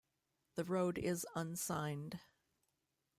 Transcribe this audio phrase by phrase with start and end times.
[0.55, 2.21] The road is unsigned.